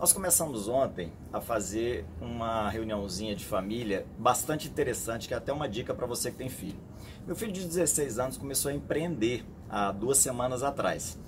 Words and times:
Nós 0.00 0.14
começamos 0.14 0.66
ontem 0.66 1.12
a 1.30 1.42
fazer 1.42 2.06
uma 2.22 2.70
reuniãozinha 2.70 3.36
de 3.36 3.44
família 3.44 4.06
bastante 4.18 4.66
interessante, 4.66 5.28
que 5.28 5.34
é 5.34 5.36
até 5.36 5.52
uma 5.52 5.68
dica 5.68 5.92
para 5.92 6.06
você 6.06 6.30
que 6.30 6.38
tem 6.38 6.48
filho. 6.48 6.80
Meu 7.26 7.36
filho 7.36 7.52
de 7.52 7.66
16 7.66 8.18
anos 8.18 8.38
começou 8.38 8.70
a 8.70 8.74
empreender 8.74 9.44
há 9.68 9.92
duas 9.92 10.16
semanas 10.16 10.62
atrás. 10.62 11.18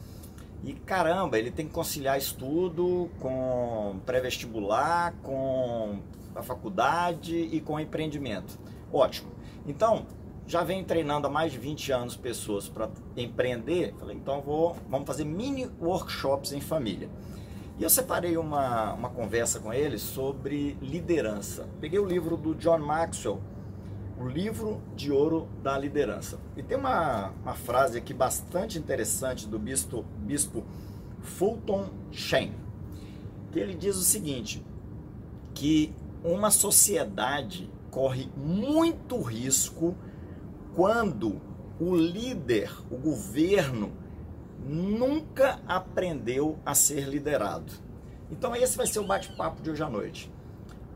E 0.64 0.72
caramba, 0.72 1.38
ele 1.38 1.50
tem 1.50 1.66
que 1.66 1.72
conciliar 1.74 2.16
estudo 2.16 3.10
com 3.20 4.00
pré-vestibular, 4.06 5.12
com 5.22 5.98
a 6.34 6.42
faculdade 6.42 7.36
e 7.36 7.60
com 7.60 7.78
empreendimento. 7.78 8.58
Ótimo. 8.90 9.32
Então, 9.66 10.06
já 10.46 10.64
venho 10.64 10.82
treinando 10.86 11.26
há 11.26 11.30
mais 11.30 11.52
de 11.52 11.58
20 11.58 11.92
anos 11.92 12.16
pessoas 12.16 12.70
para 12.70 12.88
empreender. 13.18 13.94
Falei, 13.98 14.16
então 14.16 14.40
vou, 14.40 14.74
vamos 14.88 15.06
fazer 15.06 15.26
mini 15.26 15.70
workshops 15.78 16.52
em 16.52 16.60
família. 16.62 17.10
E 17.78 17.82
eu 17.82 17.90
separei 17.90 18.36
uma, 18.36 18.92
uma 18.92 19.08
conversa 19.08 19.58
com 19.58 19.72
eles 19.72 20.02
sobre 20.02 20.76
liderança. 20.80 21.66
Peguei 21.80 21.98
o 21.98 22.04
livro 22.04 22.36
do 22.36 22.54
John 22.54 22.78
Maxwell, 22.78 23.40
o 24.18 24.26
livro 24.26 24.80
de 24.94 25.10
ouro 25.10 25.48
da 25.62 25.78
liderança. 25.78 26.38
E 26.56 26.62
tem 26.62 26.76
uma, 26.76 27.30
uma 27.42 27.54
frase 27.54 27.98
aqui 27.98 28.12
bastante 28.12 28.78
interessante 28.78 29.48
do 29.48 29.58
bispo, 29.58 30.04
bispo 30.18 30.64
Fulton 31.22 31.88
Sheen, 32.10 32.54
que 33.50 33.58
ele 33.58 33.74
diz 33.74 33.96
o 33.96 34.02
seguinte, 34.02 34.64
que 35.54 35.94
uma 36.22 36.50
sociedade 36.50 37.70
corre 37.90 38.30
muito 38.36 39.20
risco 39.20 39.96
quando 40.74 41.40
o 41.80 41.96
líder, 41.96 42.70
o 42.90 42.96
governo, 42.96 43.92
nunca 44.64 45.60
aprendeu 45.66 46.58
a 46.64 46.74
ser 46.74 47.08
liderado. 47.08 47.72
Então 48.30 48.54
esse 48.56 48.76
vai 48.76 48.86
ser 48.86 49.00
o 49.00 49.06
bate-papo 49.06 49.62
de 49.62 49.70
hoje 49.70 49.82
à 49.82 49.90
noite. 49.90 50.32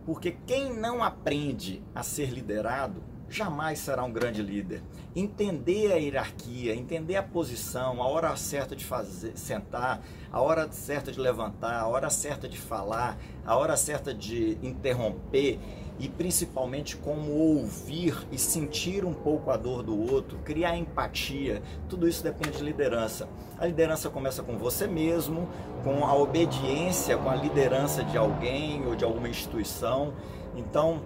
Porque 0.04 0.36
quem 0.46 0.72
não 0.72 1.02
aprende 1.02 1.82
a 1.94 2.02
ser 2.02 2.30
liderado 2.30 3.02
jamais 3.28 3.78
será 3.78 4.04
um 4.04 4.12
grande 4.12 4.42
líder. 4.42 4.82
Entender 5.14 5.92
a 5.92 5.96
hierarquia, 5.96 6.74
entender 6.74 7.16
a 7.16 7.22
posição, 7.22 8.02
a 8.02 8.08
hora 8.08 8.34
certa 8.36 8.76
de 8.76 8.84
fazer, 8.84 9.36
sentar, 9.36 10.00
a 10.30 10.40
hora 10.40 10.70
certa 10.70 11.10
de 11.10 11.18
levantar, 11.18 11.80
a 11.80 11.86
hora 11.86 12.10
certa 12.10 12.48
de 12.48 12.58
falar, 12.58 13.18
a 13.44 13.56
hora 13.56 13.76
certa 13.76 14.12
de 14.12 14.58
interromper 14.62 15.58
e 15.98 16.08
principalmente 16.08 16.96
como 16.96 17.32
ouvir 17.32 18.26
e 18.30 18.38
sentir 18.38 19.04
um 19.04 19.14
pouco 19.14 19.50
a 19.50 19.56
dor 19.56 19.82
do 19.82 19.98
outro, 20.12 20.38
criar 20.44 20.76
empatia, 20.76 21.62
tudo 21.88 22.06
isso 22.06 22.22
depende 22.22 22.58
de 22.58 22.62
liderança. 22.62 23.28
A 23.58 23.66
liderança 23.66 24.10
começa 24.10 24.42
com 24.42 24.58
você 24.58 24.86
mesmo, 24.86 25.48
com 25.82 26.04
a 26.04 26.14
obediência, 26.14 27.16
com 27.16 27.30
a 27.30 27.34
liderança 27.34 28.04
de 28.04 28.18
alguém 28.18 28.86
ou 28.86 28.94
de 28.94 29.04
alguma 29.04 29.28
instituição. 29.28 30.12
Então, 30.54 31.00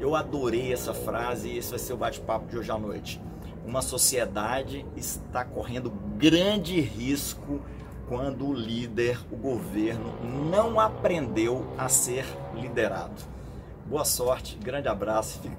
eu 0.00 0.14
adorei 0.14 0.72
essa 0.72 0.94
frase 0.94 1.48
e 1.48 1.58
esse 1.58 1.70
vai 1.70 1.78
ser 1.78 1.92
o 1.92 1.96
bate-papo 1.96 2.46
de 2.46 2.58
hoje 2.58 2.70
à 2.70 2.78
noite. 2.78 3.20
Uma 3.66 3.82
sociedade 3.82 4.86
está 4.96 5.44
correndo 5.44 5.90
grande 6.16 6.80
risco 6.80 7.60
quando 8.08 8.46
o 8.48 8.54
líder, 8.54 9.20
o 9.30 9.36
governo, 9.36 10.14
não 10.50 10.80
aprendeu 10.80 11.66
a 11.76 11.88
ser 11.88 12.24
liderado. 12.54 13.22
Boa 13.84 14.04
sorte, 14.04 14.56
grande 14.56 14.88
abraço, 14.88 15.40
fique 15.40 15.56